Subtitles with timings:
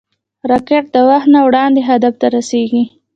[0.49, 2.83] راکټ د وخت نه وړاندې هدف ته رسېږي